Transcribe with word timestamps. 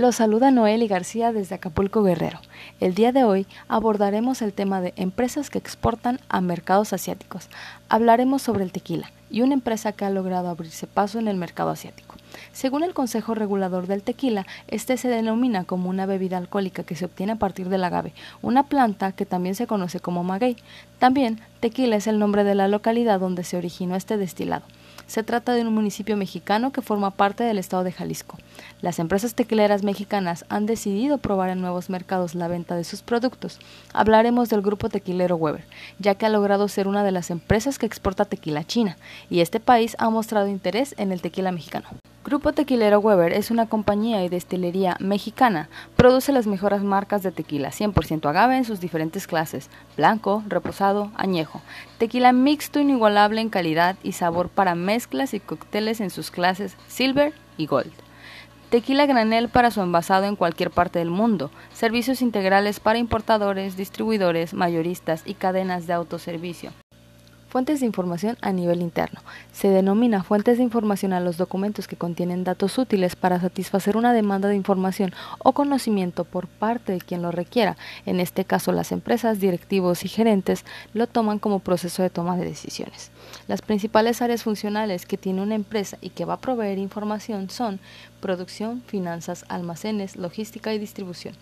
Los 0.00 0.16
saluda 0.16 0.50
Noel 0.50 0.82
y 0.82 0.88
García 0.88 1.30
desde 1.30 1.56
Acapulco 1.56 2.02
Guerrero. 2.02 2.40
El 2.80 2.94
día 2.94 3.12
de 3.12 3.22
hoy 3.24 3.46
abordaremos 3.68 4.40
el 4.40 4.54
tema 4.54 4.80
de 4.80 4.94
empresas 4.96 5.50
que 5.50 5.58
exportan 5.58 6.20
a 6.30 6.40
mercados 6.40 6.94
asiáticos. 6.94 7.50
Hablaremos 7.90 8.40
sobre 8.40 8.64
el 8.64 8.72
tequila 8.72 9.12
y 9.28 9.42
una 9.42 9.52
empresa 9.52 9.92
que 9.92 10.06
ha 10.06 10.10
logrado 10.10 10.48
abrirse 10.48 10.86
paso 10.86 11.18
en 11.18 11.28
el 11.28 11.36
mercado 11.36 11.68
asiático. 11.68 12.16
Según 12.50 12.82
el 12.82 12.94
Consejo 12.94 13.34
Regulador 13.34 13.86
del 13.88 14.02
Tequila, 14.02 14.46
este 14.68 14.96
se 14.96 15.08
denomina 15.08 15.64
como 15.64 15.90
una 15.90 16.06
bebida 16.06 16.38
alcohólica 16.38 16.82
que 16.82 16.96
se 16.96 17.04
obtiene 17.04 17.32
a 17.32 17.36
partir 17.36 17.68
del 17.68 17.84
agave, 17.84 18.14
una 18.40 18.62
planta 18.62 19.12
que 19.12 19.26
también 19.26 19.54
se 19.54 19.66
conoce 19.66 20.00
como 20.00 20.24
maguey. 20.24 20.56
También, 20.98 21.42
tequila 21.60 21.96
es 21.96 22.06
el 22.06 22.18
nombre 22.18 22.42
de 22.42 22.54
la 22.54 22.68
localidad 22.68 23.20
donde 23.20 23.44
se 23.44 23.58
originó 23.58 23.96
este 23.96 24.16
destilado. 24.16 24.64
Se 25.06 25.22
trata 25.22 25.52
de 25.52 25.62
un 25.62 25.74
municipio 25.74 26.16
mexicano 26.16 26.72
que 26.72 26.82
forma 26.82 27.10
parte 27.10 27.44
del 27.44 27.58
estado 27.58 27.84
de 27.84 27.92
Jalisco. 27.92 28.38
Las 28.80 28.98
empresas 28.98 29.34
tequileras 29.34 29.82
mexicanas 29.82 30.44
han 30.48 30.66
decidido 30.66 31.18
probar 31.18 31.50
en 31.50 31.60
nuevos 31.60 31.90
mercados 31.90 32.34
la 32.34 32.48
venta 32.48 32.76
de 32.76 32.84
sus 32.84 33.02
productos. 33.02 33.58
Hablaremos 33.92 34.48
del 34.48 34.62
grupo 34.62 34.88
tequilero 34.88 35.36
Weber, 35.36 35.64
ya 35.98 36.14
que 36.14 36.26
ha 36.26 36.30
logrado 36.30 36.68
ser 36.68 36.88
una 36.88 37.04
de 37.04 37.12
las 37.12 37.30
empresas 37.30 37.78
que 37.78 37.86
exporta 37.86 38.24
tequila 38.24 38.60
a 38.60 38.66
China, 38.66 38.96
y 39.28 39.40
este 39.40 39.60
país 39.60 39.96
ha 39.98 40.10
mostrado 40.10 40.48
interés 40.48 40.94
en 40.98 41.12
el 41.12 41.20
tequila 41.20 41.52
mexicano. 41.52 41.88
Grupo 42.30 42.52
Tequilero 42.52 43.00
Weber 43.00 43.32
es 43.32 43.50
una 43.50 43.66
compañía 43.66 44.22
y 44.22 44.28
destilería 44.28 44.96
mexicana. 45.00 45.68
Produce 45.96 46.30
las 46.30 46.46
mejores 46.46 46.80
marcas 46.80 47.24
de 47.24 47.32
tequila, 47.32 47.70
100% 47.70 48.24
agave 48.28 48.56
en 48.56 48.64
sus 48.64 48.78
diferentes 48.78 49.26
clases, 49.26 49.68
blanco, 49.96 50.44
reposado, 50.46 51.10
añejo. 51.16 51.60
Tequila 51.98 52.30
mixto 52.30 52.78
inigualable 52.78 53.40
en 53.40 53.48
calidad 53.48 53.96
y 54.04 54.12
sabor 54.12 54.48
para 54.48 54.76
mezclas 54.76 55.34
y 55.34 55.40
cócteles 55.40 56.00
en 56.00 56.10
sus 56.10 56.30
clases 56.30 56.76
silver 56.86 57.34
y 57.56 57.66
gold. 57.66 57.90
Tequila 58.70 59.06
granel 59.06 59.48
para 59.48 59.72
su 59.72 59.80
envasado 59.80 60.26
en 60.26 60.36
cualquier 60.36 60.70
parte 60.70 61.00
del 61.00 61.10
mundo. 61.10 61.50
Servicios 61.72 62.22
integrales 62.22 62.78
para 62.78 63.00
importadores, 63.00 63.76
distribuidores, 63.76 64.54
mayoristas 64.54 65.24
y 65.26 65.34
cadenas 65.34 65.88
de 65.88 65.94
autoservicio. 65.94 66.70
Fuentes 67.50 67.80
de 67.80 67.86
información 67.86 68.38
a 68.42 68.52
nivel 68.52 68.80
interno. 68.80 69.20
Se 69.52 69.70
denomina 69.70 70.22
fuentes 70.22 70.58
de 70.58 70.62
información 70.62 71.12
a 71.12 71.18
los 71.18 71.36
documentos 71.36 71.88
que 71.88 71.96
contienen 71.96 72.44
datos 72.44 72.78
útiles 72.78 73.16
para 73.16 73.40
satisfacer 73.40 73.96
una 73.96 74.12
demanda 74.12 74.48
de 74.48 74.54
información 74.54 75.12
o 75.40 75.50
conocimiento 75.50 76.24
por 76.24 76.46
parte 76.46 76.92
de 76.92 77.00
quien 77.00 77.22
lo 77.22 77.32
requiera. 77.32 77.76
En 78.06 78.20
este 78.20 78.44
caso, 78.44 78.70
las 78.70 78.92
empresas, 78.92 79.40
directivos 79.40 80.04
y 80.04 80.08
gerentes 80.08 80.64
lo 80.94 81.08
toman 81.08 81.40
como 81.40 81.58
proceso 81.58 82.04
de 82.04 82.10
toma 82.10 82.36
de 82.36 82.44
decisiones. 82.44 83.10
Las 83.48 83.62
principales 83.62 84.22
áreas 84.22 84.44
funcionales 84.44 85.04
que 85.04 85.18
tiene 85.18 85.42
una 85.42 85.56
empresa 85.56 85.98
y 86.00 86.10
que 86.10 86.24
va 86.24 86.34
a 86.34 86.40
proveer 86.40 86.78
información 86.78 87.50
son 87.50 87.80
producción, 88.20 88.80
finanzas, 88.86 89.44
almacenes, 89.48 90.14
logística 90.14 90.72
y 90.72 90.78
distribución. 90.78 91.34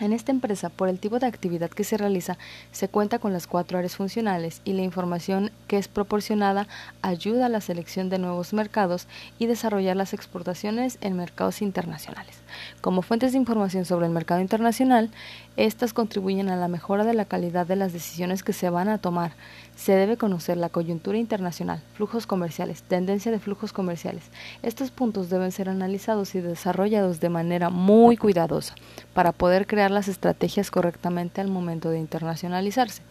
En 0.00 0.12
esta 0.12 0.30
empresa, 0.30 0.68
por 0.68 0.88
el 0.88 1.00
tipo 1.00 1.18
de 1.18 1.26
actividad 1.26 1.70
que 1.70 1.82
se 1.82 1.96
realiza, 1.96 2.38
se 2.70 2.88
cuenta 2.88 3.18
con 3.18 3.32
las 3.32 3.48
cuatro 3.48 3.78
áreas 3.78 3.96
funcionales 3.96 4.60
y 4.64 4.74
la 4.74 4.82
información 4.82 5.50
que 5.66 5.76
es 5.76 5.88
proporcionada 5.88 6.68
ayuda 7.02 7.46
a 7.46 7.48
la 7.48 7.60
selección 7.60 8.08
de 8.08 8.20
nuevos 8.20 8.52
mercados 8.52 9.08
y 9.40 9.46
desarrollar 9.46 9.96
las 9.96 10.14
exportaciones 10.14 10.98
en 11.00 11.16
mercados 11.16 11.62
internacionales. 11.62 12.36
Como 12.80 13.02
fuentes 13.02 13.32
de 13.32 13.38
información 13.38 13.84
sobre 13.84 14.06
el 14.06 14.12
mercado 14.12 14.40
internacional, 14.40 15.10
estas 15.56 15.92
contribuyen 15.92 16.48
a 16.48 16.56
la 16.56 16.68
mejora 16.68 17.04
de 17.04 17.14
la 17.14 17.24
calidad 17.24 17.66
de 17.66 17.74
las 17.74 17.92
decisiones 17.92 18.44
que 18.44 18.52
se 18.52 18.70
van 18.70 18.88
a 18.88 18.98
tomar. 18.98 19.32
Se 19.74 19.92
debe 19.92 20.16
conocer 20.16 20.56
la 20.56 20.68
coyuntura 20.68 21.18
internacional, 21.18 21.82
flujos 21.94 22.26
comerciales, 22.26 22.82
tendencia 22.82 23.32
de 23.32 23.40
flujos 23.40 23.72
comerciales. 23.72 24.22
Estos 24.62 24.92
puntos 24.92 25.30
deben 25.30 25.50
ser 25.50 25.68
analizados 25.68 26.36
y 26.36 26.40
desarrollados 26.40 27.18
de 27.18 27.28
manera 27.28 27.70
muy 27.70 28.16
cuidadosa 28.16 28.74
para 29.12 29.32
poder 29.32 29.66
crear 29.66 29.87
las 29.90 30.08
estrategias 30.08 30.70
correctamente 30.70 31.40
al 31.40 31.48
momento 31.48 31.90
de 31.90 31.98
internacionalizarse. 31.98 33.02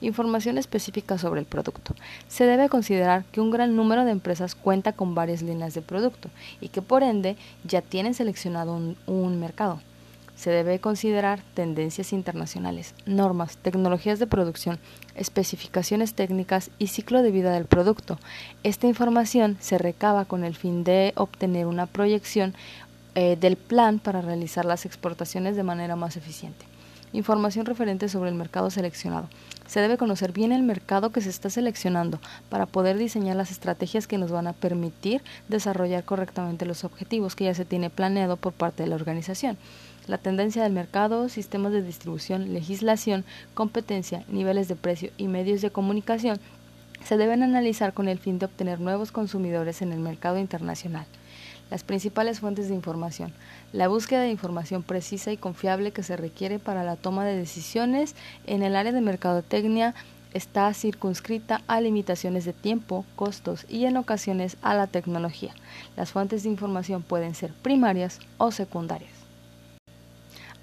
Información 0.00 0.58
específica 0.58 1.16
sobre 1.18 1.40
el 1.40 1.46
producto. 1.46 1.94
Se 2.28 2.44
debe 2.44 2.68
considerar 2.68 3.24
que 3.26 3.40
un 3.40 3.50
gran 3.50 3.76
número 3.76 4.04
de 4.04 4.10
empresas 4.10 4.54
cuenta 4.54 4.92
con 4.92 5.14
varias 5.14 5.42
líneas 5.42 5.74
de 5.74 5.82
producto 5.82 6.28
y 6.60 6.68
que 6.68 6.82
por 6.82 7.02
ende 7.02 7.36
ya 7.64 7.82
tienen 7.82 8.14
seleccionado 8.14 8.74
un, 8.74 8.96
un 9.06 9.38
mercado. 9.38 9.80
Se 10.34 10.50
debe 10.50 10.80
considerar 10.80 11.40
tendencias 11.54 12.12
internacionales, 12.12 12.94
normas, 13.06 13.58
tecnologías 13.58 14.18
de 14.18 14.26
producción, 14.26 14.80
especificaciones 15.14 16.14
técnicas 16.14 16.70
y 16.78 16.88
ciclo 16.88 17.22
de 17.22 17.30
vida 17.30 17.52
del 17.52 17.66
producto. 17.66 18.18
Esta 18.64 18.88
información 18.88 19.56
se 19.60 19.78
recaba 19.78 20.24
con 20.24 20.42
el 20.42 20.56
fin 20.56 20.82
de 20.82 21.12
obtener 21.16 21.66
una 21.66 21.86
proyección 21.86 22.54
eh, 23.14 23.36
del 23.38 23.56
plan 23.56 23.98
para 23.98 24.22
realizar 24.22 24.64
las 24.64 24.86
exportaciones 24.86 25.56
de 25.56 25.62
manera 25.62 25.96
más 25.96 26.16
eficiente. 26.16 26.64
Información 27.12 27.66
referente 27.66 28.08
sobre 28.08 28.30
el 28.30 28.36
mercado 28.36 28.70
seleccionado. 28.70 29.28
Se 29.66 29.80
debe 29.80 29.98
conocer 29.98 30.32
bien 30.32 30.50
el 30.50 30.62
mercado 30.62 31.10
que 31.10 31.20
se 31.20 31.28
está 31.28 31.50
seleccionando 31.50 32.18
para 32.48 32.64
poder 32.64 32.96
diseñar 32.96 33.36
las 33.36 33.50
estrategias 33.50 34.06
que 34.06 34.16
nos 34.16 34.30
van 34.30 34.46
a 34.46 34.54
permitir 34.54 35.22
desarrollar 35.48 36.04
correctamente 36.04 36.64
los 36.64 36.84
objetivos 36.84 37.36
que 37.36 37.44
ya 37.44 37.54
se 37.54 37.66
tiene 37.66 37.90
planeado 37.90 38.36
por 38.36 38.54
parte 38.54 38.82
de 38.82 38.88
la 38.88 38.96
organización. 38.96 39.58
La 40.06 40.18
tendencia 40.18 40.62
del 40.62 40.72
mercado, 40.72 41.28
sistemas 41.28 41.72
de 41.72 41.82
distribución, 41.82 42.54
legislación, 42.54 43.24
competencia, 43.54 44.24
niveles 44.28 44.68
de 44.68 44.76
precio 44.76 45.10
y 45.18 45.28
medios 45.28 45.60
de 45.60 45.70
comunicación 45.70 46.40
se 47.04 47.16
deben 47.16 47.42
analizar 47.42 47.92
con 47.92 48.08
el 48.08 48.18
fin 48.18 48.38
de 48.38 48.46
obtener 48.46 48.80
nuevos 48.80 49.12
consumidores 49.12 49.82
en 49.82 49.92
el 49.92 50.00
mercado 50.00 50.38
internacional. 50.38 51.06
Las 51.72 51.84
principales 51.84 52.40
fuentes 52.40 52.68
de 52.68 52.74
información. 52.74 53.32
La 53.72 53.88
búsqueda 53.88 54.20
de 54.20 54.28
información 54.28 54.82
precisa 54.82 55.32
y 55.32 55.38
confiable 55.38 55.90
que 55.90 56.02
se 56.02 56.18
requiere 56.18 56.58
para 56.58 56.84
la 56.84 56.96
toma 56.96 57.24
de 57.24 57.34
decisiones 57.34 58.14
en 58.46 58.62
el 58.62 58.76
área 58.76 58.92
de 58.92 59.00
mercadotecnia 59.00 59.94
está 60.34 60.74
circunscrita 60.74 61.62
a 61.68 61.80
limitaciones 61.80 62.44
de 62.44 62.52
tiempo, 62.52 63.06
costos 63.16 63.64
y 63.70 63.86
en 63.86 63.96
ocasiones 63.96 64.58
a 64.60 64.74
la 64.74 64.86
tecnología. 64.86 65.54
Las 65.96 66.12
fuentes 66.12 66.42
de 66.42 66.50
información 66.50 67.02
pueden 67.02 67.34
ser 67.34 67.54
primarias 67.54 68.18
o 68.36 68.50
secundarias. 68.50 69.12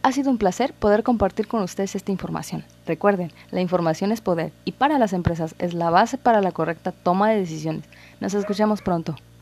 Ha 0.03 0.12
sido 0.12 0.30
un 0.30 0.38
placer 0.38 0.76
poder 0.76 1.02
compartir 1.02 1.47
con 1.47 1.64
ustedes 1.64 1.96
esta 1.96 2.12
información. 2.12 2.64
Recuerden, 2.86 3.31
la 3.50 3.62
información 3.62 4.12
es 4.12 4.22
poder 4.22 4.52
y 4.64 4.74
para 4.74 5.00
las 5.00 5.14
empresas 5.14 5.56
es 5.58 5.74
la 5.74 5.90
base 5.90 6.20
para 6.20 6.40
la 6.40 6.52
correcta 6.52 6.91
toma 6.91 7.31
de 7.31 7.40
decisiones. 7.40 7.86
Nos 8.20 8.36
escuchamos 8.36 8.84
pronto. 8.84 9.16